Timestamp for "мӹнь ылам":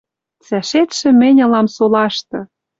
1.19-1.67